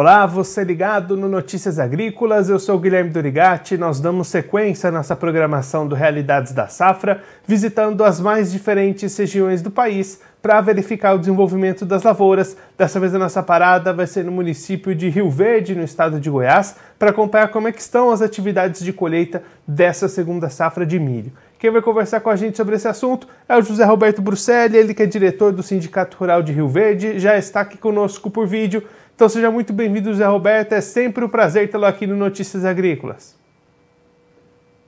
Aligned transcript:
Olá, 0.00 0.24
você 0.24 0.64
ligado 0.64 1.14
no 1.14 1.28
Notícias 1.28 1.78
Agrícolas, 1.78 2.48
eu 2.48 2.58
sou 2.58 2.78
Guilherme 2.78 3.10
Dorigati. 3.10 3.76
Nós 3.76 4.00
damos 4.00 4.28
sequência 4.28 4.88
à 4.88 4.90
nossa 4.90 5.14
programação 5.14 5.86
do 5.86 5.94
Realidades 5.94 6.54
da 6.54 6.68
Safra, 6.68 7.22
visitando 7.46 8.02
as 8.02 8.18
mais 8.18 8.50
diferentes 8.50 9.14
regiões 9.14 9.60
do 9.60 9.70
país 9.70 10.18
para 10.40 10.58
verificar 10.62 11.12
o 11.12 11.18
desenvolvimento 11.18 11.84
das 11.84 12.02
lavouras. 12.02 12.56
Dessa 12.78 12.98
vez 12.98 13.14
a 13.14 13.18
nossa 13.18 13.42
parada 13.42 13.92
vai 13.92 14.06
ser 14.06 14.24
no 14.24 14.32
município 14.32 14.94
de 14.94 15.10
Rio 15.10 15.28
Verde, 15.28 15.74
no 15.74 15.84
estado 15.84 16.18
de 16.18 16.30
Goiás, 16.30 16.76
para 16.98 17.10
acompanhar 17.10 17.48
como 17.48 17.68
é 17.68 17.70
estão 17.70 18.10
as 18.10 18.22
atividades 18.22 18.82
de 18.82 18.94
colheita 18.94 19.42
dessa 19.68 20.08
segunda 20.08 20.48
safra 20.48 20.86
de 20.86 20.98
milho. 20.98 21.30
Quem 21.58 21.70
vai 21.70 21.82
conversar 21.82 22.20
com 22.20 22.30
a 22.30 22.36
gente 22.36 22.56
sobre 22.56 22.74
esse 22.74 22.88
assunto 22.88 23.28
é 23.46 23.54
o 23.54 23.60
José 23.60 23.84
Roberto 23.84 24.22
Bruxelli, 24.22 24.78
ele 24.78 24.94
que 24.94 25.02
é 25.02 25.06
diretor 25.06 25.52
do 25.52 25.62
Sindicato 25.62 26.16
Rural 26.16 26.42
de 26.42 26.52
Rio 26.52 26.68
Verde, 26.68 27.18
já 27.18 27.36
está 27.36 27.60
aqui 27.60 27.76
conosco 27.76 28.30
por 28.30 28.46
vídeo. 28.46 28.82
Então 29.20 29.28
seja 29.28 29.50
muito 29.50 29.70
bem-vindo, 29.70 30.10
José 30.10 30.24
Roberto. 30.24 30.72
É 30.72 30.80
sempre 30.80 31.22
um 31.22 31.28
prazer 31.28 31.70
tê-lo 31.70 31.84
aqui 31.84 32.06
no 32.06 32.16
Notícias 32.16 32.64
Agrícolas. 32.64 33.38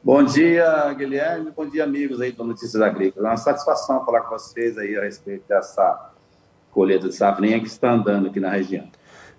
Bom 0.03 0.23
dia, 0.23 0.91
Guilherme. 0.95 1.53
Bom 1.55 1.67
dia, 1.67 1.85
amigos 1.85 2.19
aí 2.19 2.33
do 2.33 2.43
Notícias 2.43 2.81
Agrícolas. 2.81 3.27
É 3.27 3.29
uma 3.29 3.37
satisfação 3.37 4.03
falar 4.07 4.23
com 4.23 4.31
vocês 4.31 4.79
aí 4.79 4.97
a 4.97 5.03
respeito 5.03 5.47
dessa 5.47 6.13
colheita 6.71 7.11
de 7.11 7.15
safrinha 7.15 7.61
que 7.61 7.67
está 7.67 7.93
andando 7.93 8.29
aqui 8.29 8.41
na 8.41 8.49
região. 8.49 8.89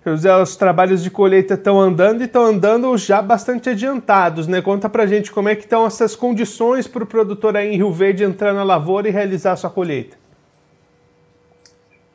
José, 0.06 0.32
os 0.40 0.54
trabalhos 0.54 1.02
de 1.02 1.10
colheita 1.10 1.54
estão 1.54 1.80
andando 1.80 2.20
e 2.20 2.26
estão 2.26 2.44
andando 2.44 2.96
já 2.96 3.20
bastante 3.20 3.70
adiantados, 3.70 4.46
né? 4.46 4.62
Conta 4.62 4.88
pra 4.88 5.06
gente 5.06 5.32
como 5.32 5.48
é 5.48 5.56
que 5.56 5.64
estão 5.64 5.84
essas 5.84 6.14
condições 6.14 6.86
para 6.86 7.02
o 7.02 7.06
produtor 7.06 7.56
aí 7.56 7.74
em 7.74 7.76
Rio 7.78 7.90
Verde 7.90 8.22
entrar 8.22 8.54
na 8.54 8.62
lavoura 8.62 9.08
e 9.08 9.10
realizar 9.10 9.54
a 9.54 9.56
sua 9.56 9.70
colheita. 9.70 10.16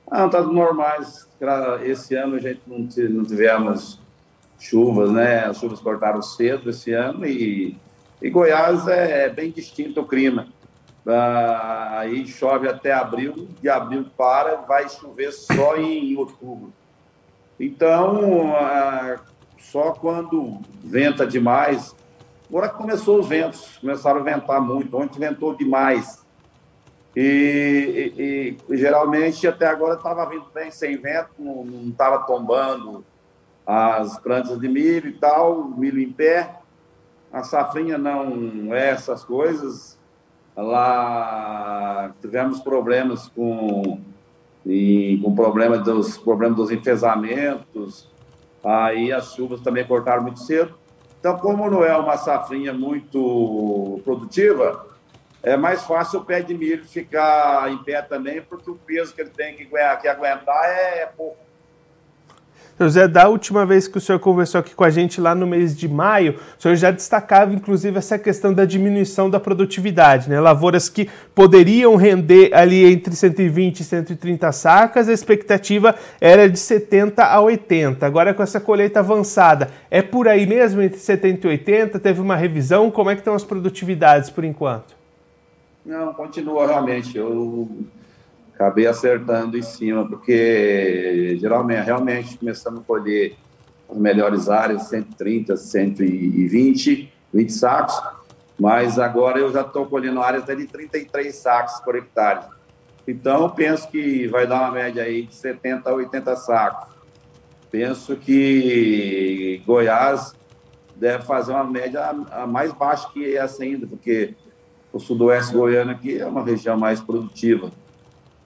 Ah, 0.10 0.30
tá 0.30 0.42
normais. 0.42 1.29
Esse 1.84 2.16
ano 2.16 2.36
a 2.36 2.40
gente 2.40 2.62
não, 2.68 2.86
tivemos 2.88 4.00
chuvas, 4.60 5.12
né? 5.12 5.46
As 5.46 5.58
chuvas 5.58 5.80
cortaram 5.80 6.22
cedo 6.22 6.70
esse 6.70 6.92
ano 6.92 7.26
e, 7.26 7.78
e 8.22 8.30
Goiás 8.30 8.88
é, 8.88 9.26
é 9.26 9.30
bem 9.30 9.52
distinto 9.52 10.02
o 10.02 10.08
clima. 10.08 10.48
Ah, 11.08 12.00
aí 12.00 12.28
chove 12.28 12.68
até 12.68 12.92
abril, 12.92 13.48
de 13.62 13.70
abril 13.70 14.06
para, 14.18 14.58
vai 14.58 14.88
chover 14.90 15.32
só 15.32 15.78
em 15.78 16.16
outubro. 16.16 16.74
Então, 17.60 18.54
ah, 18.56 19.20
só 19.58 19.92
quando 19.92 20.60
venta 20.84 21.26
demais, 21.26 21.96
agora 22.48 22.70
começou 22.70 23.20
os 23.20 23.28
ventos, 23.28 23.78
começaram 23.80 24.20
a 24.20 24.24
ventar 24.24 24.62
muito, 24.62 24.96
ontem 24.98 25.20
ventou 25.20 25.56
demais. 25.56 26.26
E, 27.16 28.14
e, 28.18 28.74
e 28.74 28.78
geralmente 28.78 29.48
até 29.48 29.68
agora 29.68 29.96
estava 29.96 30.26
vindo 30.30 30.46
bem 30.54 30.70
sem 30.72 30.98
vento, 30.98 31.30
não 31.38 31.90
estava 31.90 32.20
tombando 32.20 33.04
as 33.66 34.18
plantas 34.20 34.60
de 34.60 34.68
milho 34.68 35.10
e 35.10 35.14
tal, 35.14 35.66
milho 35.66 36.00
em 36.00 36.12
pé. 36.12 36.56
A 37.32 37.44
safrinha 37.44 37.98
não 37.98 38.74
é 38.74 38.90
essas 38.90 39.24
coisas. 39.24 39.98
Lá 40.56 42.12
tivemos 42.22 42.60
problemas 42.60 43.28
com 43.28 44.00
e 44.66 45.20
com 45.24 45.34
problema 45.34 45.78
dos 45.78 46.18
problemas 46.18 46.58
dos 46.58 46.72
enfesamentos. 46.72 48.10
Aí 48.64 49.12
as 49.12 49.34
chuvas 49.34 49.62
também 49.62 49.86
cortaram 49.86 50.24
muito 50.24 50.40
cedo. 50.40 50.74
Então, 51.20 51.38
como 51.38 51.70
não 51.70 51.84
é 51.84 51.96
uma 51.98 52.18
safrinha 52.18 52.74
muito 52.74 54.00
produtiva, 54.04 54.86
é 55.42 55.56
mais 55.56 55.84
fácil 55.84 56.20
o 56.20 56.26
pé 56.26 56.42
de 56.42 56.54
milho 56.54 56.84
ficar 56.86 57.72
em 57.72 57.78
pé 57.78 58.02
também, 58.02 58.42
porque 58.42 58.70
o 58.70 58.76
peso 58.76 59.14
que 59.14 59.22
ele 59.22 59.30
tem 59.30 59.56
que, 59.56 59.66
que 59.66 60.08
aguentar 60.08 60.66
é, 60.66 61.04
é 61.04 61.06
pouco. 61.06 61.50
José, 62.80 63.10
da 63.10 63.28
última 63.28 63.66
vez 63.66 63.90
que 63.90 63.98
o 63.98 64.02
senhor 64.02 64.20
conversou 64.20 64.60
aqui 64.60 64.74
com 64.74 64.86
a 64.86 64.90
gente 64.90 65.20
lá 65.20 65.36
no 65.36 65.46
mês 65.46 65.76
de 65.76 65.86
maio, 65.86 66.40
o 66.58 66.62
senhor 66.62 66.76
já 66.78 66.92
destacava, 66.92 67.54
inclusive, 67.54 67.98
essa 67.98 68.18
questão 68.18 68.54
da 68.54 68.64
diminuição 68.64 69.30
da 69.30 69.38
produtividade, 69.38 70.30
né? 70.30 70.40
Lavouras 70.40 70.88
que 70.88 71.10
poderiam 71.36 71.98
render 71.98 72.54
ali 72.54 72.86
entre 72.86 73.14
120 73.14 73.82
e 73.82 73.84
130 73.84 74.50
sacas, 74.54 75.10
a 75.10 75.14
expectativa 75.14 75.94
era 76.22 76.50
de 76.50 76.58
70 76.58 77.22
a 77.22 77.42
80. 77.42 78.06
Agora, 78.06 78.34
com 78.34 78.44
essa 78.44 78.62
colheita 78.62 79.00
avançada, 79.00 79.70
é 79.92 80.02
por 80.02 80.30
aí 80.30 80.46
mesmo, 80.46 80.82
entre 80.82 81.00
70 81.00 81.48
e 81.48 81.50
80? 81.50 82.00
Teve 82.00 82.22
uma 82.22 82.38
revisão? 82.38 82.90
Como 82.90 83.10
é 83.10 83.14
que 83.14 83.20
estão 83.20 83.34
as 83.34 83.44
produtividades 83.44 84.30
por 84.30 84.46
enquanto? 84.46 84.99
Não, 85.90 86.14
continua 86.14 86.68
realmente. 86.68 87.18
Eu 87.18 87.68
acabei 88.54 88.86
acertando 88.86 89.58
em 89.58 89.64
cima, 89.64 90.08
porque 90.08 91.36
geralmente, 91.42 91.84
realmente, 91.84 92.38
começamos 92.38 92.82
a 92.82 92.84
colher 92.84 93.36
as 93.90 93.98
melhores 93.98 94.50
áreas, 94.50 94.84
130, 94.84 95.58
120, 95.58 97.12
20 97.34 97.52
sacos, 97.52 98.00
mas 98.60 99.00
agora 99.00 99.40
eu 99.40 99.52
já 99.52 99.62
estou 99.62 99.88
colhendo 99.88 100.22
áreas 100.22 100.46
de 100.46 100.68
33 100.68 101.36
sacos 101.36 101.80
por 101.80 101.96
hectare. 101.96 102.46
Então, 103.08 103.50
penso 103.50 103.90
que 103.90 104.28
vai 104.28 104.46
dar 104.46 104.62
uma 104.62 104.72
média 104.72 105.02
aí 105.02 105.24
de 105.24 105.34
70 105.34 105.90
a 105.90 105.94
80 105.96 106.36
sacos. 106.36 106.88
Penso 107.72 108.16
que 108.16 109.64
Goiás 109.66 110.36
deve 110.96 111.24
fazer 111.24 111.52
uma 111.52 111.64
média 111.64 112.14
mais 112.48 112.72
baixa 112.74 113.10
que 113.12 113.36
essa 113.36 113.64
ainda, 113.64 113.88
porque 113.88 114.36
o 114.92 115.00
sudoeste 115.00 115.54
goiano 115.54 115.92
aqui 115.92 116.20
é 116.20 116.26
uma 116.26 116.44
região 116.44 116.78
mais 116.78 117.00
produtiva. 117.00 117.72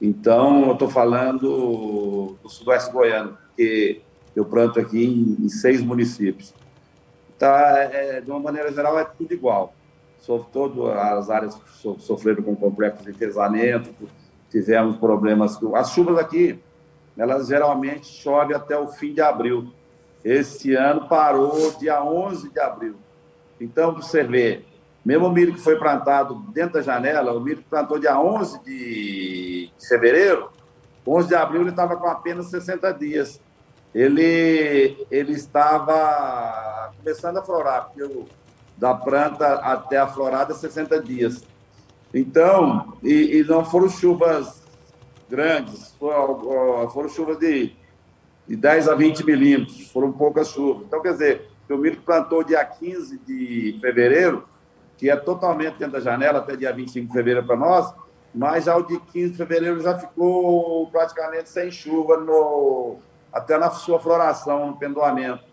Então, 0.02 0.66
eu 0.66 0.74
estou 0.74 0.90
falando 0.90 2.38
do 2.42 2.50
sudoeste 2.50 2.92
goiano, 2.92 3.38
porque 3.48 4.02
eu 4.36 4.44
planto 4.44 4.80
aqui 4.80 5.06
em, 5.06 5.46
em 5.46 5.50
seis 5.50 5.81
municípios. 5.81 6.54
Tá, 7.40 7.78
é, 7.80 8.22
de 8.22 8.30
uma 8.30 8.40
maneira 8.40 8.72
geral, 8.72 9.00
é 9.00 9.06
tudo 9.06 9.34
igual. 9.34 9.74
Todas 10.52 10.96
as 10.96 11.30
áreas 11.30 11.59
so, 11.81 11.98
sofreram 12.00 12.44
com 12.44 12.56
complexos 12.56 13.04
de 13.06 13.12
enfesamento, 13.12 13.94
tivemos 14.50 14.98
problemas. 14.98 15.58
Com... 15.58 15.75
As 15.75 15.92
chuvas 15.92 16.18
aqui, 16.18 16.60
elas 17.18 17.48
geralmente 17.48 18.08
chovem 18.08 18.56
até 18.56 18.78
o 18.78 18.88
fim 18.88 19.14
de 19.14 19.22
abril. 19.22 19.72
Esse 20.24 20.74
ano 20.74 21.08
parou 21.08 21.72
dia 21.78 22.04
11 22.04 22.50
de 22.50 22.60
abril. 22.60 22.96
Então, 23.60 23.94
você 23.94 24.24
vê, 24.24 24.64
mesmo 25.06 25.28
o 25.28 25.31
milho 25.31 25.53
que 25.53 25.59
foi 25.59 25.78
plantado 25.78 26.36
dentro 26.53 26.74
da 26.74 26.81
janela, 26.81 27.34
o 27.34 27.40
milho 27.41 27.58
que 27.58 27.69
plantou 27.69 28.00
dia 28.00 28.19
11 28.19 28.64
de 28.64 29.69
fevereiro, 29.88 30.50
11 31.06 31.28
de 31.28 31.36
abril 31.36 31.62
ele 31.62 31.72
estava 31.72 31.97
com 31.97 32.08
apenas 32.08 32.50
60 32.50 32.94
dias. 32.94 33.42
Ele, 33.94 35.06
ele 35.12 35.34
estava 35.34 36.92
começando 36.97 37.38
a 37.38 37.44
florar, 37.44 37.90
porque 37.90 38.25
da 38.78 38.94
planta 38.94 39.56
até 39.56 39.97
a 39.97 40.08
florada 40.08 40.53
60 40.53 41.02
dias. 41.02 41.44
Então, 42.13 42.97
e, 43.03 43.40
e 43.40 43.44
não 43.44 43.66
foram 43.66 43.90
chuvas 43.90 44.63
grandes, 45.30 45.94
foram, 46.00 46.90
foram 46.90 47.09
chuvas 47.09 47.38
de, 47.38 47.75
de 48.47 48.56
10 48.56 48.88
a 48.88 48.96
20 48.96 49.25
milímetros, 49.25 49.92
foram 49.92 50.12
poucas 50.12 50.50
chuvas. 50.50 50.86
Então, 50.86 51.02
quer 51.02 51.13
dizer, 51.13 51.50
o 51.69 51.78
milho 51.78 52.02
plantou 52.02 52.44
dia 52.44 52.63
15 52.63 53.19
de 53.19 53.78
fevereiro, 53.81 54.47
que 54.98 55.09
é 55.09 55.16
totalmente 55.16 55.78
dentro 55.78 55.94
da 55.94 56.00
janela, 56.00 56.40
até 56.40 56.56
dia 56.56 56.72
25 56.74 57.08
de 57.08 57.14
fevereiro 57.14 57.46
para 57.46 57.56
nós, 57.56 57.94
mas 58.34 58.66
já 58.66 58.76
o 58.76 58.84
de 58.84 59.00
15 59.00 59.31
de 59.31 59.38
fevereiro 59.38 59.80
já 59.81 59.98
ficou 59.98 60.88
praticamente 60.88 61.50
sem 61.50 61.70
chuva, 61.70 62.18
no, 62.18 62.98
até 63.31 63.58
na 63.58 63.70
sua 63.70 64.00
floração, 64.00 64.68
no 64.68 64.78
pendoamento. 64.78 65.44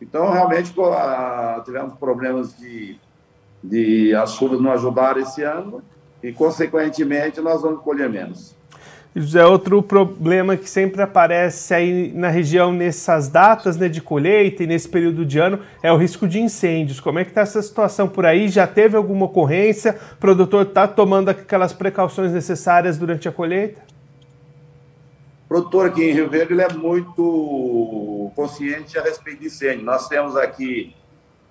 Então, 0.00 0.30
realmente, 0.30 0.74
tivemos 1.64 1.94
problemas 1.94 2.56
de, 2.56 2.98
de 3.62 4.14
as 4.14 4.32
chuvas 4.32 4.60
não 4.60 4.72
ajudaram 4.72 5.20
esse 5.20 5.42
ano 5.42 5.82
e, 6.22 6.32
consequentemente, 6.32 7.40
nós 7.40 7.62
vamos 7.62 7.82
colher 7.82 8.08
menos. 8.08 8.56
José, 9.16 9.46
outro 9.46 9.80
problema 9.80 10.56
que 10.56 10.68
sempre 10.68 11.00
aparece 11.00 11.72
aí 11.72 12.12
na 12.12 12.28
região 12.28 12.72
nessas 12.72 13.28
datas 13.28 13.76
né, 13.76 13.88
de 13.88 14.00
colheita 14.00 14.64
e 14.64 14.66
nesse 14.66 14.88
período 14.88 15.24
de 15.24 15.38
ano 15.38 15.60
é 15.80 15.92
o 15.92 15.96
risco 15.96 16.26
de 16.26 16.40
incêndios. 16.40 16.98
Como 16.98 17.20
é 17.20 17.24
que 17.24 17.30
está 17.30 17.42
essa 17.42 17.62
situação 17.62 18.08
por 18.08 18.26
aí? 18.26 18.48
Já 18.48 18.66
teve 18.66 18.96
alguma 18.96 19.26
ocorrência? 19.26 19.96
O 20.14 20.16
produtor 20.16 20.66
está 20.66 20.88
tomando 20.88 21.28
aquelas 21.28 21.72
precauções 21.72 22.32
necessárias 22.32 22.98
durante 22.98 23.28
a 23.28 23.32
colheita? 23.32 23.80
O 25.44 25.48
produtor 25.48 25.86
aqui 25.86 26.10
em 26.10 26.12
Rio 26.12 26.28
Verde 26.28 26.52
ele 26.52 26.62
é 26.62 26.72
muito 26.72 28.32
consciente 28.34 28.98
a 28.98 29.02
respeito 29.02 29.42
de 29.42 29.46
incêndio. 29.46 29.84
Nós 29.84 30.08
temos 30.08 30.36
aqui 30.36 30.92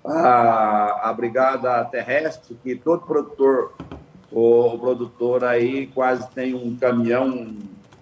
a, 0.04 1.10
a 1.10 1.13
Brigada 1.13 1.86
Terrestre, 1.86 2.57
que 2.62 2.75
todo 2.75 3.06
produtor 3.06 3.71
o 4.33 4.77
produtor 4.80 5.44
aí 5.44 5.88
quase 5.88 6.27
tem 6.31 6.56
um 6.56 6.75
caminhão 6.75 7.56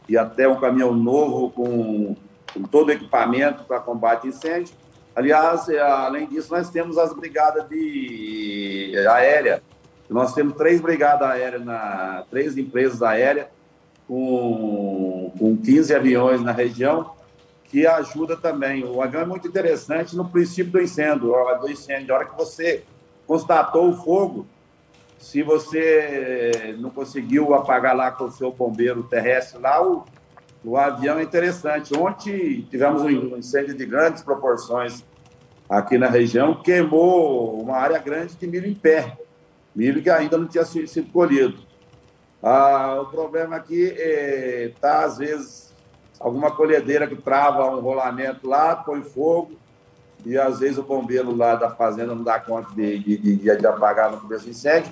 e 0.08 0.18
até 0.18 0.48
um 0.48 0.60
caminhão 0.60 0.94
novo 0.94 1.52
com, 1.52 2.16
com 2.54 2.64
todo 2.64 2.88
o 2.88 2.92
equipamento 2.92 3.66
para 3.66 3.80
combate 3.80 4.28
a 4.28 4.30
incêndio. 4.30 4.74
Aliás, 5.14 5.68
é, 5.68 5.80
além 5.80 6.28
disso, 6.28 6.54
nós 6.54 6.70
temos 6.70 6.98
as 6.98 7.14
brigadas 7.14 7.68
de 7.68 8.94
aérea. 9.10 9.62
Nós 10.10 10.34
temos 10.34 10.56
três 10.56 10.80
brigadas 10.80 11.28
aéreas, 11.28 11.64
na, 11.64 12.24
três 12.30 12.58
empresas 12.58 13.02
aéreas 13.02 13.48
com, 14.08 15.32
com 15.38 15.58
15 15.58 15.94
aviões 15.94 16.42
na 16.42 16.52
região 16.52 17.12
que 17.66 17.86
ajuda 17.86 18.38
também. 18.38 18.84
O 18.86 19.02
avião 19.02 19.22
é 19.22 19.26
muito 19.26 19.48
interessante 19.48 20.16
no 20.16 20.30
princípio 20.30 20.72
do 20.72 20.82
incêndio, 20.82 21.34
do 21.60 21.70
incêndio. 21.70 22.14
A 22.14 22.18
hora 22.18 22.28
que 22.28 22.38
você 22.38 22.84
constatou 23.26 23.90
o 23.90 23.96
fogo, 23.96 24.46
se 25.22 25.44
você 25.44 26.76
não 26.80 26.90
conseguiu 26.90 27.54
apagar 27.54 27.96
lá 27.96 28.12
com 28.12 28.26
o 28.26 28.32
seu 28.32 28.52
bombeiro 28.52 29.04
terrestre 29.04 29.62
lá, 29.62 29.82
o, 29.82 30.04
o 30.66 30.76
avião 30.76 31.20
é 31.20 31.24
interessante. 31.24 31.96
Ontem 31.96 32.68
tivemos 32.70 33.04
um 33.04 33.38
incêndio 33.38 33.78
de 33.78 33.86
grandes 33.86 34.24
proporções 34.24 35.06
aqui 35.70 35.98
na 35.98 36.08
região, 36.08 36.56
queimou 36.62 37.62
uma 37.62 37.78
área 37.78 38.00
grande 38.00 38.36
de 38.36 38.48
milho 38.48 38.68
em 38.68 38.74
pé, 38.74 39.16
milho 39.76 40.02
que 40.02 40.10
ainda 40.10 40.38
não 40.38 40.48
tinha 40.48 40.66
sido 40.66 41.10
colhido. 41.14 41.60
Ah, 42.44 43.00
o 43.02 43.06
problema 43.06 43.56
aqui 43.56 43.84
está, 43.84 45.02
é, 45.02 45.06
às 45.06 45.20
vezes, 45.20 45.74
alguma 46.20 46.52
colhedeira 46.52 47.08
que 47.08 47.16
trava 47.16 47.70
um 47.74 47.80
rolamento 47.80 48.50
lá, 48.50 48.76
põe 48.76 49.04
fogo, 49.04 49.52
e 50.26 50.38
às 50.38 50.60
vezes 50.60 50.80
o 50.80 50.84
bombeiro 50.84 51.34
lá 51.36 51.56
da 51.56 51.70
fazenda 51.70 52.16
não 52.16 52.24
dá 52.24 52.40
conta 52.40 52.74
de, 52.74 52.98
de, 53.00 53.18
de, 53.18 53.58
de 53.58 53.68
apagar 53.68 54.12
no 54.12 54.20
começo 54.20 54.46
do 54.46 54.52
incêndio. 54.52 54.92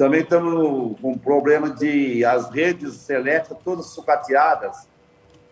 Também 0.00 0.22
estamos 0.22 0.98
com 0.98 1.18
problema 1.18 1.68
de 1.68 2.24
as 2.24 2.48
redes 2.48 3.10
elétricas 3.10 3.58
todas 3.62 3.84
sucateadas 3.88 4.88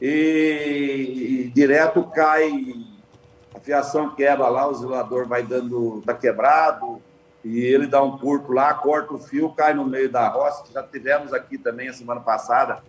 e, 0.00 1.42
e 1.44 1.52
direto 1.54 2.02
cai, 2.04 2.50
a 3.54 3.60
fiação 3.60 4.14
quebra 4.14 4.48
lá, 4.48 4.66
o 4.66 4.72
isolador 4.72 5.28
vai 5.28 5.42
dando, 5.42 5.98
está 5.98 6.14
quebrado, 6.14 6.98
e 7.44 7.60
ele 7.60 7.86
dá 7.86 8.02
um 8.02 8.16
curto 8.16 8.50
lá, 8.50 8.72
corta 8.72 9.12
o 9.12 9.18
fio, 9.18 9.52
cai 9.52 9.74
no 9.74 9.84
meio 9.84 10.10
da 10.10 10.26
roça. 10.28 10.64
Já 10.72 10.82
tivemos 10.82 11.34
aqui 11.34 11.58
também 11.58 11.90
a 11.90 11.92
semana 11.92 12.22
passada, 12.22 12.82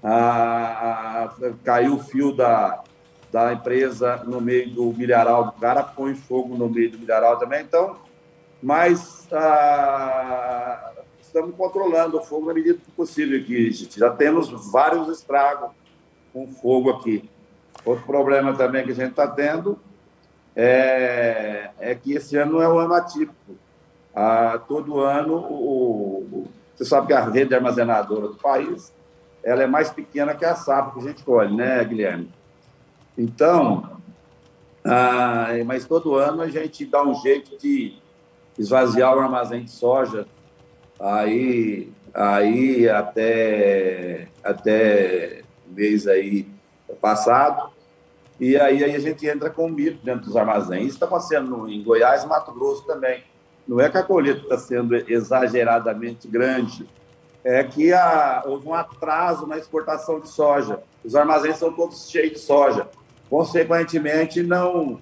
a, 0.00 1.24
a, 1.24 1.30
caiu 1.64 1.94
o 1.94 1.98
fio 1.98 2.30
da, 2.30 2.84
da 3.32 3.52
empresa 3.52 4.22
no 4.24 4.40
meio 4.40 4.70
do 4.70 4.92
milharal 4.92 5.46
do 5.46 5.52
cara, 5.54 5.82
põe 5.82 6.14
fogo 6.14 6.56
no 6.56 6.68
meio 6.68 6.92
do 6.92 6.98
milharal 7.00 7.40
também. 7.40 7.64
Então, 7.64 8.05
mas 8.66 9.28
ah, 9.32 10.90
estamos 11.20 11.54
controlando 11.54 12.18
o 12.18 12.20
fogo 12.20 12.48
na 12.48 12.54
medida 12.54 12.74
do 12.74 12.92
possível 12.96 13.38
aqui. 13.38 13.70
Já 13.96 14.10
temos 14.10 14.50
vários 14.72 15.08
estragos 15.08 15.70
com 16.32 16.48
fogo 16.48 16.90
aqui. 16.90 17.30
Outro 17.84 18.04
problema 18.04 18.52
também 18.56 18.84
que 18.84 18.90
a 18.90 18.94
gente 18.94 19.10
está 19.10 19.28
tendo 19.28 19.78
é, 20.56 21.70
é, 21.78 21.94
que 21.94 22.14
esse 22.14 22.36
ano 22.36 22.60
é 22.60 22.68
um 22.68 22.76
ano 22.76 22.94
atípico. 22.94 23.56
Ah, 24.12 24.60
todo 24.66 24.98
ano, 24.98 25.36
o, 25.48 26.48
você 26.74 26.84
sabe 26.84 27.06
que 27.06 27.12
a 27.12 27.24
rede 27.24 27.54
armazenadora 27.54 28.26
do 28.26 28.34
país 28.34 28.92
ela 29.44 29.62
é 29.62 29.66
mais 29.68 29.90
pequena 29.90 30.34
que 30.34 30.44
a 30.44 30.56
safra 30.56 30.92
que 30.92 30.98
a 30.98 31.08
gente 31.08 31.22
colhe, 31.22 31.54
né, 31.54 31.84
Guilherme? 31.84 32.32
Então, 33.16 34.00
ah, 34.84 35.50
mas 35.64 35.86
todo 35.86 36.16
ano 36.16 36.42
a 36.42 36.48
gente 36.48 36.84
dá 36.84 37.04
um 37.04 37.14
jeito 37.14 37.56
de 37.58 38.04
esvaziar 38.58 39.16
o 39.16 39.20
armazém 39.20 39.64
de 39.64 39.70
soja 39.70 40.26
aí, 40.98 41.92
aí 42.14 42.88
até, 42.88 44.28
até 44.42 45.42
mês 45.66 46.06
aí 46.06 46.48
passado. 47.00 47.70
E 48.38 48.56
aí, 48.56 48.84
aí 48.84 48.94
a 48.94 48.98
gente 48.98 49.26
entra 49.26 49.48
com 49.48 49.68
milho 49.68 49.98
dentro 50.02 50.26
dos 50.26 50.36
armazéns. 50.36 50.86
Isso 50.86 50.94
está 50.94 51.06
acontecendo 51.06 51.68
em 51.68 51.82
Goiás 51.82 52.24
e 52.24 52.26
Mato 52.26 52.52
Grosso 52.52 52.86
também. 52.86 53.22
Não 53.66 53.80
é 53.80 53.88
que 53.88 53.98
a 53.98 54.02
colheita 54.02 54.42
está 54.42 54.58
sendo 54.58 54.94
exageradamente 54.94 56.28
grande, 56.28 56.86
é 57.42 57.64
que 57.64 57.92
a, 57.92 58.42
houve 58.46 58.68
um 58.68 58.74
atraso 58.74 59.46
na 59.46 59.56
exportação 59.56 60.20
de 60.20 60.28
soja. 60.28 60.80
Os 61.04 61.16
armazéns 61.16 61.56
são 61.56 61.72
todos 61.72 62.08
cheios 62.08 62.32
de 62.32 62.38
soja. 62.38 62.88
Consequentemente, 63.28 64.42
não, 64.42 65.00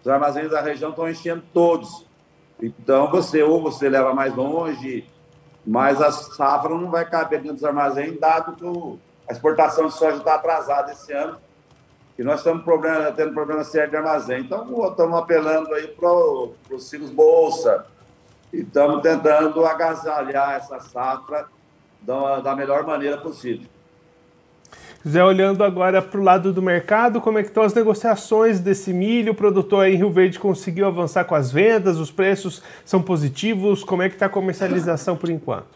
os 0.00 0.08
armazéns 0.08 0.50
da 0.50 0.60
região 0.60 0.90
estão 0.90 1.08
enchendo 1.08 1.42
todos. 1.52 2.06
Então, 2.60 3.10
você 3.10 3.42
ou 3.42 3.60
você 3.62 3.88
leva 3.88 4.14
mais 4.14 4.34
longe, 4.34 5.06
mas 5.66 6.00
a 6.00 6.12
safra 6.12 6.70
não 6.70 6.90
vai 6.90 7.08
caber 7.08 7.40
dentro 7.40 7.56
dos 7.56 7.64
armazéns, 7.64 8.18
dado 8.18 8.54
que 8.56 8.98
a 9.28 9.32
exportação 9.32 9.86
de 9.86 9.94
soja 9.94 10.18
está 10.18 10.34
atrasada 10.34 10.92
esse 10.92 11.12
ano. 11.12 11.38
E 12.18 12.22
nós 12.22 12.40
estamos 12.40 12.62
problema, 12.62 13.10
tendo 13.10 13.34
problema 13.34 13.64
sério 13.64 13.90
de 13.90 13.96
armazém. 13.96 14.40
Então, 14.40 14.88
estamos 14.88 15.18
apelando 15.18 15.74
aí 15.74 15.88
para 15.88 16.08
os 16.08 16.88
Silos 16.88 17.10
Bolsa, 17.10 17.86
e 18.52 18.60
estamos 18.60 19.02
tentando 19.02 19.66
agasalhar 19.66 20.54
essa 20.54 20.78
safra 20.78 21.48
da, 22.00 22.40
da 22.40 22.54
melhor 22.54 22.86
maneira 22.86 23.18
possível. 23.18 23.68
Zé, 25.06 25.22
olhando 25.22 25.62
agora 25.62 26.00
para 26.00 26.18
o 26.18 26.22
lado 26.22 26.50
do 26.50 26.62
mercado, 26.62 27.20
como 27.20 27.38
é 27.38 27.42
que 27.42 27.48
estão 27.48 27.62
as 27.62 27.74
negociações 27.74 28.58
desse 28.58 28.90
milho? 28.90 29.32
O 29.32 29.34
produtor 29.34 29.86
em 29.86 29.96
Rio 29.96 30.10
Verde 30.10 30.38
conseguiu 30.38 30.86
avançar 30.86 31.26
com 31.26 31.34
as 31.34 31.52
vendas? 31.52 31.98
Os 31.98 32.10
preços 32.10 32.62
são 32.86 33.02
positivos? 33.02 33.84
Como 33.84 34.02
é 34.02 34.08
que 34.08 34.14
está 34.14 34.26
a 34.26 34.30
comercialização 34.30 35.14
por 35.14 35.28
enquanto? 35.28 35.66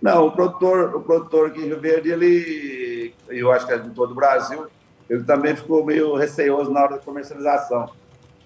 Não, 0.00 0.26
o 0.26 0.32
produtor, 0.32 0.94
o 0.94 1.00
produtor 1.00 1.48
aqui 1.48 1.60
em 1.60 1.68
Rio 1.68 1.80
Verde, 1.80 2.10
ele, 2.10 3.14
eu 3.30 3.50
acho 3.50 3.66
que 3.66 3.72
é 3.72 3.78
de 3.78 3.88
todo 3.88 4.10
o 4.10 4.14
Brasil, 4.14 4.66
ele 5.08 5.24
também 5.24 5.56
ficou 5.56 5.82
meio 5.82 6.14
receoso 6.14 6.70
na 6.70 6.82
hora 6.82 6.96
da 6.96 6.98
comercialização. 6.98 7.88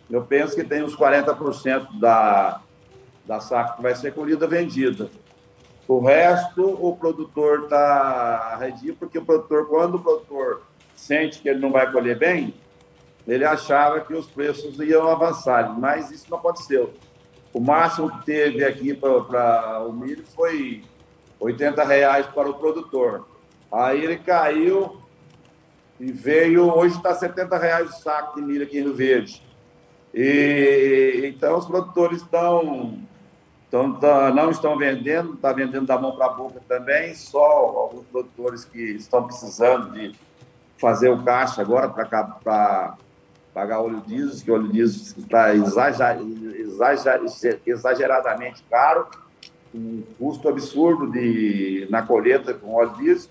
Eu 0.09 0.23
penso 0.23 0.55
que 0.55 0.63
tem 0.63 0.85
uns 0.85 0.97
40% 0.97 1.99
da, 1.99 2.61
da 3.27 3.41
safra 3.41 3.75
que 3.75 3.83
vai 3.83 3.97
ser 3.97 4.15
colhida 4.15 4.47
vendida. 4.47 5.11
O 5.89 6.01
resto, 6.01 6.63
o 6.63 6.95
produtor 6.95 7.63
está 7.63 8.51
arredio, 8.53 8.95
porque 8.95 9.17
o 9.17 9.25
produtor, 9.25 9.67
quando 9.69 9.95
o 9.95 9.99
produtor 9.99 10.63
sente 10.95 11.41
que 11.41 11.49
ele 11.49 11.61
não 11.61 11.73
vai 11.73 11.91
colher 11.91 12.19
bem, 12.19 12.53
ele 13.27 13.43
achava 13.43 14.03
que 14.03 14.13
os 14.13 14.27
preços 14.27 14.79
iam 14.81 15.09
avançar, 15.09 15.79
mas 15.79 16.11
isso 16.11 16.27
não 16.31 16.37
aconteceu. 16.37 16.93
O 17.55 17.61
máximo 17.61 18.11
que 18.11 18.27
teve 18.27 18.63
aqui 18.63 18.93
para 18.93 19.83
o 19.87 19.93
milho 19.95 20.25
foi 20.37 20.85
80 21.41 21.83
reais 21.85 22.27
para 22.27 22.51
o 22.51 22.55
produtor. 22.55 23.27
Aí 23.73 24.05
ele 24.05 24.19
caiu 24.19 25.01
e 25.99 26.13
veio, 26.13 26.71
hoje 26.71 26.97
está 26.97 27.15
70 27.15 27.57
reais 27.57 27.91
o 27.91 28.03
saco 28.03 28.39
de 28.39 28.47
milho 28.47 28.65
aqui 28.65 28.79
em 28.79 28.83
Rio 28.83 28.95
Verde. 28.95 29.43
E, 30.13 31.23
então 31.25 31.57
os 31.57 31.67
produtores 31.67 32.21
estão 32.21 32.99
então, 33.69 33.93
tá, 33.93 34.31
não 34.31 34.51
estão 34.51 34.79
vendendo, 34.79 35.35
está 35.35 35.53
vendendo 35.53 35.87
da 35.87 35.99
mão 35.99 36.17
para 36.17 36.27
a 36.27 36.31
boca 36.31 36.59
também, 36.67 37.15
só 37.15 37.39
alguns 37.41 38.07
produtores 38.07 38.65
que 38.65 38.81
estão 38.81 39.25
precisando 39.25 39.93
de 39.93 40.15
fazer 40.79 41.11
o 41.11 41.23
caixa 41.23 41.61
agora 41.61 41.87
para 41.87 42.97
pagar 43.53 43.81
óleo 43.81 44.01
diesel, 44.07 44.43
que 44.43 44.51
o 44.51 44.55
óleo 44.55 44.69
diesel 44.69 45.19
está 45.19 45.55
exager, 45.55 46.19
exager, 46.57 47.61
exageradamente 47.67 48.63
caro, 48.71 49.07
um 49.75 50.03
custo 50.19 50.49
absurdo 50.49 51.13
de, 51.13 51.87
na 51.91 52.01
colheita 52.03 52.55
com 52.55 52.73
óleo 52.73 52.95
diesel. 52.95 53.31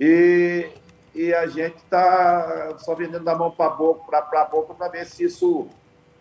E, 0.00 0.70
e 1.14 1.34
a 1.34 1.46
gente 1.46 1.76
está 1.76 2.74
só 2.78 2.94
vendendo 2.94 3.24
da 3.24 3.34
mão 3.34 3.50
para 3.50 3.66
a 3.66 4.44
boca 4.44 4.74
para 4.74 4.88
ver 4.88 5.04
se 5.04 5.24
isso 5.24 5.68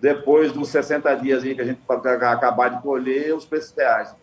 depois 0.01 0.51
dos 0.51 0.69
60 0.69 1.13
dias 1.15 1.43
que 1.43 1.59
a 1.59 1.65
gente 1.65 1.79
acabar 1.87 2.69
de 2.69 2.81
colher, 2.81 3.35
os 3.35 3.45
preços 3.45 3.73
reais. 3.75 4.13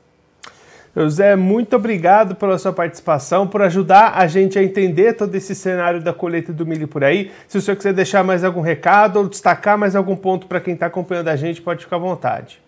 José, 0.95 1.35
muito 1.37 1.75
obrigado 1.75 2.35
pela 2.35 2.59
sua 2.59 2.73
participação, 2.73 3.49
por 3.49 3.63
ajudar 3.63 4.13
a 4.15 4.27
gente 4.27 4.59
a 4.59 4.63
entender 4.63 5.15
todo 5.15 5.35
esse 5.35 5.55
cenário 5.55 6.03
da 6.03 6.13
colheita 6.13 6.53
do 6.53 6.67
milho 6.67 6.87
por 6.87 7.03
aí. 7.03 7.33
Se 7.49 7.57
o 7.57 7.63
senhor 7.63 7.77
quiser 7.77 7.95
deixar 7.95 8.23
mais 8.23 8.45
algum 8.45 8.61
recado 8.61 9.17
ou 9.19 9.27
destacar 9.27 9.79
mais 9.79 9.97
algum 9.97 10.15
ponto 10.15 10.47
para 10.47 10.61
quem 10.61 10.75
está 10.75 10.87
acompanhando 10.87 11.29
a 11.29 11.37
gente, 11.37 11.63
pode 11.63 11.85
ficar 11.85 11.97
à 11.97 11.99
vontade. 11.99 12.61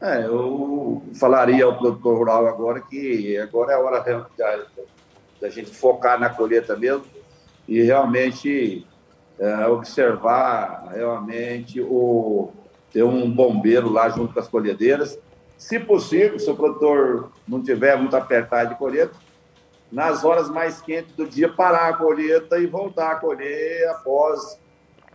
É, 0.00 0.24
eu 0.24 1.02
falaria 1.18 1.64
ao 1.64 1.76
produtor 1.76 2.18
rural 2.18 2.46
agora 2.46 2.80
que 2.80 3.36
agora 3.38 3.72
é 3.72 3.74
a 3.74 3.80
hora 3.80 4.04
da 5.40 5.48
gente 5.50 5.70
focar 5.70 6.18
na 6.18 6.30
colheita 6.30 6.76
mesmo 6.76 7.04
e 7.68 7.82
realmente 7.82 8.86
é, 9.38 9.66
observar 9.66 10.88
realmente 10.92 11.80
o 11.80 12.52
ter 12.92 13.02
um 13.02 13.28
bombeiro 13.28 13.90
lá 13.90 14.08
junto 14.08 14.32
com 14.32 14.38
as 14.38 14.46
colhedeiras. 14.46 15.18
Se 15.58 15.80
possível, 15.80 16.38
se 16.38 16.48
o 16.48 16.54
produtor 16.54 17.32
não 17.46 17.60
tiver 17.60 17.96
muito 17.96 18.16
apertado 18.16 18.70
de 18.70 18.76
colheita, 18.76 19.14
nas 19.90 20.24
horas 20.24 20.48
mais 20.48 20.80
quentes 20.80 21.14
do 21.14 21.26
dia, 21.26 21.48
parar 21.48 21.88
a 21.88 21.96
colheita 21.96 22.58
e 22.58 22.66
voltar 22.66 23.12
a 23.12 23.16
colher 23.16 23.88
após 23.88 24.58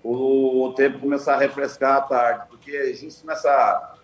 o, 0.03 0.73
tempo 0.75 0.99
começar 0.99 1.35
a 1.35 1.37
refrescar 1.37 1.97
à 1.97 2.01
tarde, 2.01 2.45
porque 2.49 2.71
é 2.71 2.93
justo 2.93 3.25
nessa 3.25 3.95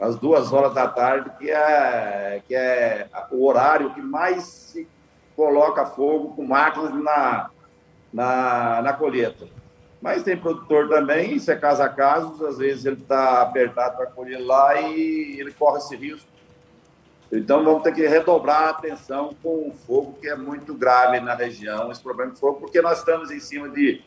as 0.00 0.16
duas 0.16 0.52
horas 0.52 0.74
da 0.74 0.88
tarde 0.88 1.30
que 1.38 1.48
é 1.48 2.42
que 2.48 2.54
é 2.54 3.06
o 3.30 3.46
horário 3.46 3.94
que 3.94 4.00
mais 4.00 4.42
se 4.42 4.88
coloca 5.36 5.86
fogo 5.86 6.34
com 6.34 6.44
máquinas 6.44 6.92
na 6.94 7.50
na, 8.14 8.80
na 8.80 8.92
colheita. 8.92 9.48
Mas 10.00 10.22
tem 10.22 10.36
produtor 10.36 10.88
também, 10.88 11.34
isso 11.34 11.50
é 11.50 11.56
caso 11.56 11.82
a 11.82 11.88
caso, 11.88 12.46
às 12.46 12.58
vezes 12.58 12.84
ele 12.84 13.00
está 13.00 13.42
apertado 13.42 13.96
para 13.96 14.06
colher 14.06 14.38
lá 14.38 14.80
e 14.80 15.40
ele 15.40 15.50
corre 15.50 15.78
esse 15.78 15.96
risco. 15.96 16.28
Então 17.32 17.64
vamos 17.64 17.82
ter 17.82 17.92
que 17.92 18.06
redobrar 18.06 18.64
a 18.64 18.70
atenção 18.70 19.34
com 19.42 19.68
o 19.68 19.72
fogo, 19.72 20.16
que 20.20 20.28
é 20.28 20.36
muito 20.36 20.74
grave 20.74 21.18
na 21.20 21.34
região, 21.34 21.90
esse 21.90 22.00
problema 22.00 22.32
de 22.32 22.38
fogo, 22.38 22.60
porque 22.60 22.80
nós 22.80 22.98
estamos 22.98 23.32
em 23.32 23.40
cima 23.40 23.68
de 23.68 24.02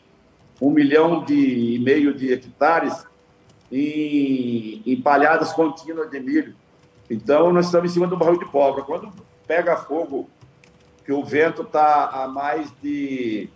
um 0.60 0.70
milhão 0.70 1.22
de, 1.24 1.74
e 1.74 1.78
meio 1.78 2.14
de 2.14 2.32
hectares 2.32 3.04
em, 3.70 4.82
em 4.86 5.02
palhadas 5.02 5.52
contínuas 5.52 6.10
de 6.10 6.18
milho. 6.18 6.54
Então 7.10 7.52
nós 7.52 7.66
estamos 7.66 7.90
em 7.90 7.94
cima 7.94 8.06
do 8.06 8.16
barril 8.16 8.38
de 8.38 8.50
pólvora. 8.50 8.84
Quando 8.84 9.12
pega 9.46 9.76
fogo, 9.76 10.30
que 11.04 11.12
o 11.12 11.24
vento 11.24 11.62
está 11.62 12.06
a 12.06 12.28
mais 12.28 12.72
de, 12.82 13.50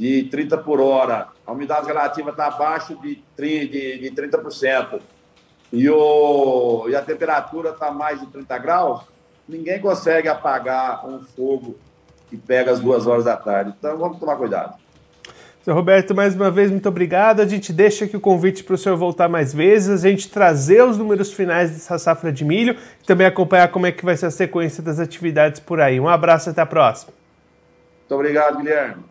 de 0.00 0.22
30 0.30 0.56
por 0.56 0.80
hora, 0.80 1.28
a 1.46 1.52
umidade 1.52 1.86
relativa 1.86 2.30
está 2.30 2.46
abaixo 2.46 2.98
de, 3.02 3.22
de, 3.36 3.98
de 3.98 4.10
30%, 4.10 4.98
e, 5.70 5.90
o, 5.90 6.86
e 6.88 6.96
a 6.96 7.02
temperatura 7.02 7.68
está 7.68 7.90
mais 7.90 8.18
de 8.18 8.26
30 8.28 8.58
graus, 8.58 9.02
ninguém 9.46 9.78
consegue 9.78 10.26
apagar 10.26 11.06
um 11.06 11.22
fogo 11.22 11.76
que 12.30 12.38
pega 12.38 12.70
às 12.70 12.80
duas 12.80 13.06
horas 13.06 13.26
da 13.26 13.36
tarde. 13.36 13.74
Então 13.78 13.98
vamos 13.98 14.18
tomar 14.18 14.36
cuidado. 14.36 14.74
Seu 15.62 15.74
Roberto, 15.74 16.14
mais 16.14 16.34
uma 16.34 16.50
vez, 16.50 16.70
muito 16.70 16.88
obrigado. 16.88 17.40
A 17.40 17.46
gente 17.46 17.70
deixa 17.70 18.06
aqui 18.06 18.16
o 18.16 18.20
convite 18.20 18.64
para 18.64 18.76
o 18.76 18.78
senhor 18.78 18.96
voltar 18.96 19.28
mais 19.28 19.52
vezes, 19.52 20.02
a 20.02 20.08
gente 20.08 20.30
trazer 20.30 20.82
os 20.82 20.96
números 20.96 21.30
finais 21.30 21.72
dessa 21.72 21.98
safra 21.98 22.32
de 22.32 22.42
milho 22.42 22.74
e 23.02 23.06
também 23.06 23.26
acompanhar 23.26 23.68
como 23.68 23.84
é 23.84 23.92
que 23.92 24.02
vai 24.02 24.16
ser 24.16 24.26
a 24.26 24.30
sequência 24.30 24.82
das 24.82 24.98
atividades 24.98 25.60
por 25.60 25.78
aí. 25.78 26.00
Um 26.00 26.08
abraço 26.08 26.48
até 26.48 26.62
a 26.62 26.66
próxima. 26.66 27.12
Muito 28.00 28.14
obrigado, 28.14 28.56
Guilherme. 28.56 29.10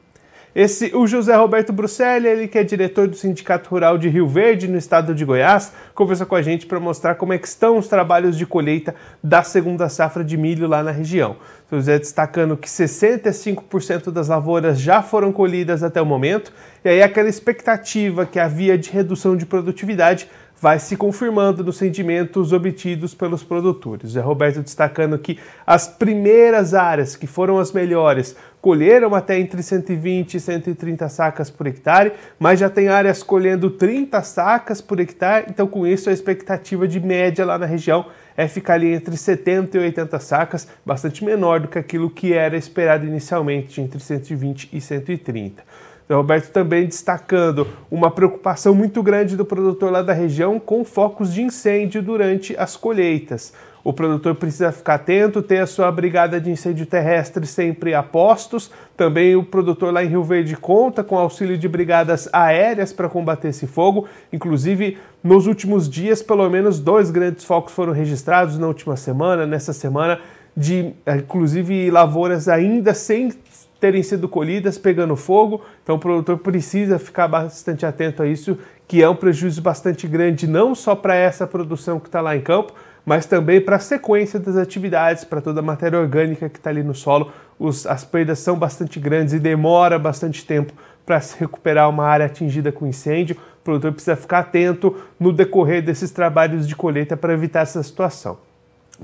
Esse, 0.56 0.92
o 0.96 1.06
José 1.06 1.36
Roberto 1.36 1.72
Bruxelli, 1.72 2.28
ele 2.28 2.48
que 2.48 2.58
é 2.58 2.64
diretor 2.64 3.08
do 3.08 3.16
Sindicato 3.16 3.70
Rural 3.70 4.00
de 4.00 4.10
Rio 4.10 4.28
Verde, 4.28 4.68
no 4.68 4.78
estado 4.78 5.14
de 5.14 5.24
Goiás, 5.24 5.72
conversou 5.94 6.26
com 6.26 6.36
a 6.36 6.42
gente 6.42 6.66
para 6.66 6.80
mostrar 6.80 7.16
como 7.16 7.34
é 7.34 7.38
que 7.38 7.48
estão 7.48 7.78
os 7.78 7.88
trabalhos 7.88 8.36
de 8.36 8.48
colheita 8.48 8.96
da 9.24 9.44
segunda 9.44 9.88
safra 9.90 10.24
de 10.24 10.36
milho 10.36 10.68
lá 10.68 10.82
na 10.82 10.90
região. 10.90 11.38
O 11.72 11.76
José 11.76 12.00
destacando 12.00 12.58
que 12.58 12.68
65% 12.68 14.10
das 14.10 14.28
lavouras 14.28 14.82
já 14.82 15.04
foram 15.04 15.32
colhidas 15.32 15.84
até 15.84 16.02
o 16.02 16.06
momento, 16.06 16.52
e 16.84 16.90
aí 16.90 17.04
aquela 17.04 17.30
expectativa 17.30 18.26
que 18.26 18.40
havia 18.40 18.76
de 18.76 18.90
redução 18.90 19.38
de 19.38 19.46
produtividade 19.46 20.28
vai 20.62 20.78
se 20.78 20.98
confirmando 20.98 21.64
nos 21.64 21.80
rendimentos 21.80 22.52
obtidos 22.52 23.16
pelos 23.16 23.44
produtores. 23.44 24.16
É 24.16 24.20
Roberto 24.20 24.62
destacando 24.62 25.18
que 25.18 25.40
as 25.66 25.88
primeiras 25.88 26.74
áreas 26.74 27.16
que 27.16 27.26
foram 27.26 27.60
as 27.60 27.72
melhores 27.72 28.36
colheram 28.62 29.16
até 29.16 29.40
entre 29.40 29.64
120 29.64 30.36
e 30.36 30.40
130 30.40 31.08
sacas 31.10 31.50
por 31.50 31.68
hectare, 31.68 32.14
mas 32.38 32.60
já 32.60 32.70
tem 32.70 32.90
áreas 32.90 33.24
colhendo 33.24 33.70
30 33.70 34.22
sacas 34.22 34.82
por 34.82 35.00
hectare, 35.00 35.46
então 35.50 35.68
com 35.68 35.88
isso 35.88 36.10
a 36.10 36.14
expectativa 36.14 36.88
de 36.88 37.00
média 37.00 37.46
lá 37.46 37.58
na 37.58 37.66
região 37.66 38.06
é 38.36 38.48
ficar 38.48 38.76
ali 38.76 38.94
entre 38.94 39.18
70 39.18 39.78
e 39.78 39.82
80 39.82 40.20
sacas, 40.20 40.68
bastante 40.86 41.26
menor 41.26 41.60
do 41.60 41.68
que 41.68 41.78
aquilo 41.78 42.10
que 42.10 42.34
era 42.34 42.56
esperado 42.56 43.06
inicialmente, 43.06 43.82
entre 43.82 44.00
120 44.00 44.70
e 44.72 44.80
130. 44.80 45.64
O 46.10 46.16
Roberto 46.16 46.52
também 46.52 46.88
destacando 46.88 47.68
uma 47.92 48.10
preocupação 48.10 48.74
muito 48.74 49.04
grande 49.04 49.36
do 49.38 49.46
produtor 49.46 49.92
lá 49.92 50.02
da 50.02 50.14
região 50.14 50.60
com 50.60 50.84
focos 50.84 51.32
de 51.34 51.44
incêndio 51.44 52.02
durante 52.02 52.56
as 52.58 52.76
colheitas. 52.76 53.54
O 53.90 53.94
produtor 53.94 54.36
precisa 54.36 54.72
ficar 54.72 54.94
atento, 54.94 55.42
ter 55.42 55.58
a 55.58 55.66
sua 55.66 55.92
brigada 55.92 56.40
de 56.40 56.52
incêndio 56.52 56.86
terrestre 56.86 57.48
sempre 57.48 57.96
a 57.96 58.04
postos. 58.04 58.70
Também 58.96 59.36
o 59.36 59.44
produtor 59.44 59.92
lá 59.92 60.04
em 60.04 60.08
Rio 60.08 60.24
Verde 60.24 60.56
conta 60.56 61.04
com 61.04 61.18
auxílio 61.18 61.58
de 61.58 61.68
brigadas 61.68 62.30
aéreas 62.32 62.94
para 62.94 63.10
combater 63.10 63.48
esse 63.48 63.66
fogo. 63.66 64.08
Inclusive, 64.32 65.00
nos 65.24 65.48
últimos 65.48 65.90
dias, 65.90 66.22
pelo 66.22 66.48
menos 66.52 66.80
dois 66.80 67.10
grandes 67.10 67.44
focos 67.44 67.74
foram 67.74 67.92
registrados 67.92 68.60
na 68.60 68.68
última 68.68 68.96
semana, 68.96 69.48
nessa 69.48 69.74
semana, 69.74 70.20
de 70.56 70.94
inclusive 71.08 71.90
lavouras 71.90 72.48
ainda 72.48 72.94
sem 72.94 73.34
terem 73.80 74.04
sido 74.04 74.30
colhidas 74.30 74.78
pegando 74.78 75.16
fogo, 75.16 75.62
então 75.82 75.96
o 75.96 76.00
produtor 76.00 76.38
precisa 76.38 77.00
ficar 77.00 77.28
bastante 77.28 77.86
atento 77.86 78.22
a 78.22 78.28
isso, 78.28 78.58
que 78.88 79.02
é 79.02 79.10
um 79.10 79.16
prejuízo 79.16 79.62
bastante 79.62 80.06
grande 80.06 80.46
não 80.46 80.76
só 80.76 80.94
para 80.94 81.16
essa 81.16 81.48
produção 81.48 82.00
que 82.00 82.08
está 82.08 82.20
lá 82.20 82.36
em 82.36 82.42
campo, 82.42 82.74
mas 83.06 83.26
também 83.26 83.62
para 83.62 83.78
a 83.78 83.80
sequência 83.80 84.40
das 84.40 84.56
atividades, 84.56 85.24
para 85.24 85.42
toda 85.42 85.60
a 85.60 85.64
matéria 85.64 86.00
orgânica 86.00 86.50
que 86.50 86.58
está 86.58 86.70
ali 86.70 86.84
no 86.84 86.94
solo. 86.94 87.32
Os, 87.58 87.86
as 87.86 88.04
perdas 88.04 88.40
são 88.40 88.58
bastante 88.58 89.00
grandes 89.00 89.34
e 89.34 89.40
demora 89.40 89.98
bastante 90.00 90.46
tempo 90.46 90.74
para 91.06 91.20
se 91.20 91.40
recuperar 91.40 91.90
uma 91.90 92.06
área 92.06 92.26
atingida 92.26 92.72
com 92.72 92.86
incêndio. 92.86 93.36
O 93.62 93.64
produtor 93.64 93.92
precisa 93.92 94.16
ficar 94.16 94.40
atento 94.40 94.96
no 95.20 95.34
decorrer 95.34 95.84
desses 95.84 96.12
trabalhos 96.12 96.68
de 96.68 96.76
colheita 96.76 97.18
para 97.18 97.34
evitar 97.34 97.62
essa 97.62 97.82
situação. 97.82 98.49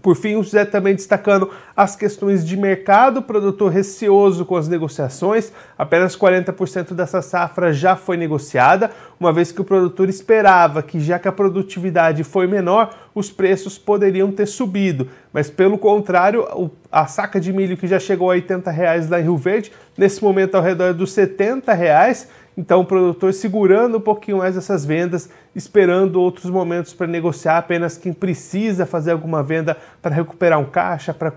Por 0.02 0.16
fim, 0.16 0.36
o 0.36 0.44
José 0.44 0.66
também 0.66 0.94
destacando 0.94 1.50
as 1.76 1.96
questões 1.96 2.46
de 2.46 2.58
mercado, 2.58 3.22
produtor 3.22 3.72
receoso 3.72 4.46
com 4.46 4.56
as 4.56 4.68
negociações, 4.68 5.52
apenas 5.78 6.16
40% 6.16 6.94
dessa 6.94 7.22
safra 7.22 7.74
já 7.74 7.96
foi 7.96 8.18
negociada, 8.18 8.92
uma 9.20 9.32
vez 9.32 9.52
que 9.52 9.62
o 9.62 9.66
produtor 9.66 10.10
esperava 10.10 10.84
que, 10.84 11.00
já 11.00 11.18
que 11.18 11.28
a 11.28 11.32
produtividade 11.32 12.24
foi 12.24 12.46
menor, 12.46 12.94
os 13.16 13.32
preços 13.32 13.78
poderiam 13.78 14.32
ter 14.32 14.46
subido. 14.46 15.08
Mas, 15.32 15.50
pelo 15.50 15.78
contrário, 15.78 16.72
a 16.92 17.08
saca 17.08 17.40
de 17.40 17.52
milho 17.54 17.78
que 17.78 17.88
já 17.88 18.00
chegou 18.00 18.30
a 18.30 18.36
80 18.36 18.70
reais 18.72 19.10
lá 19.10 19.20
em 19.20 19.24
Rio 19.24 19.38
Verde, 19.38 19.72
nesse 19.98 20.22
momento 20.22 20.56
ao 20.56 20.62
redor 20.62 20.94
dos 20.94 21.14
70 21.14 21.74
reais, 21.74 22.28
então, 22.58 22.82
o 22.82 22.86
produtor 22.86 23.34
segurando 23.34 23.98
um 23.98 24.02
pouquinho 24.02 24.38
mais 24.38 24.56
essas 24.56 24.86
vendas, 24.86 25.30
esperando 25.54 26.22
outros 26.22 26.50
momentos 26.50 26.94
para 26.94 27.06
negociar, 27.06 27.58
apenas 27.58 27.98
quem 27.98 28.14
precisa 28.14 28.86
fazer 28.86 29.12
alguma 29.12 29.44
venda 29.44 29.76
para 30.02 30.16
recuperar 30.16 30.60
um 30.60 30.66
caixa, 30.66 31.14
para 31.14 31.34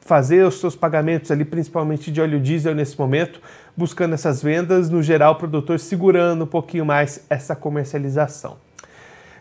fazer 0.00 0.44
os 0.44 0.58
seus 0.58 0.74
pagamentos 0.74 1.30
ali, 1.30 1.44
principalmente 1.44 2.10
de 2.10 2.20
óleo 2.20 2.40
diesel 2.40 2.74
nesse 2.74 2.98
momento, 2.98 3.40
buscando 3.76 4.14
essas 4.14 4.42
vendas, 4.42 4.90
no 4.90 5.02
geral, 5.02 5.34
o 5.34 5.36
produtor 5.36 5.78
segurando 5.78 6.44
um 6.44 6.46
pouquinho 6.46 6.84
mais 6.84 7.24
essa 7.30 7.54
comercialização. 7.54 8.56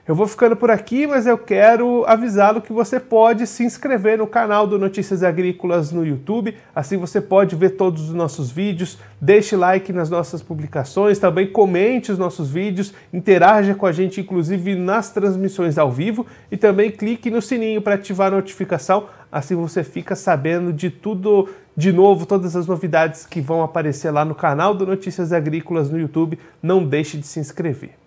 Eu 0.07 0.15
vou 0.15 0.25
ficando 0.25 0.55
por 0.55 0.71
aqui, 0.71 1.05
mas 1.05 1.27
eu 1.27 1.37
quero 1.37 2.05
avisá-lo 2.07 2.61
que 2.61 2.71
você 2.71 2.97
pode 2.97 3.45
se 3.45 3.65
inscrever 3.65 4.17
no 4.17 4.25
canal 4.25 4.65
do 4.65 4.79
Notícias 4.79 5.21
Agrícolas 5.21 5.91
no 5.91 6.05
YouTube. 6.05 6.55
Assim 6.73 6.95
você 6.95 7.19
pode 7.19 7.57
ver 7.57 7.71
todos 7.71 8.03
os 8.03 8.13
nossos 8.13 8.49
vídeos, 8.49 8.97
deixe 9.19 9.57
like 9.57 9.91
nas 9.91 10.09
nossas 10.09 10.41
publicações, 10.41 11.19
também 11.19 11.45
comente 11.45 12.09
os 12.09 12.17
nossos 12.17 12.49
vídeos, 12.49 12.93
interaja 13.11 13.75
com 13.75 13.85
a 13.85 13.91
gente, 13.91 14.21
inclusive 14.21 14.75
nas 14.75 15.11
transmissões 15.11 15.77
ao 15.77 15.91
vivo, 15.91 16.25
e 16.49 16.55
também 16.55 16.89
clique 16.89 17.29
no 17.29 17.41
sininho 17.41 17.81
para 17.81 17.95
ativar 17.95 18.29
a 18.29 18.37
notificação. 18.37 19.09
Assim 19.29 19.55
você 19.55 19.83
fica 19.83 20.15
sabendo 20.15 20.71
de 20.71 20.89
tudo 20.89 21.49
de 21.75 21.91
novo, 21.91 22.25
todas 22.25 22.55
as 22.55 22.65
novidades 22.65 23.25
que 23.25 23.41
vão 23.41 23.61
aparecer 23.61 24.11
lá 24.11 24.23
no 24.23 24.33
canal 24.33 24.73
do 24.73 24.87
Notícias 24.87 25.33
Agrícolas 25.33 25.89
no 25.89 25.99
YouTube. 25.99 26.39
Não 26.63 26.81
deixe 26.81 27.17
de 27.17 27.27
se 27.27 27.41
inscrever. 27.41 28.06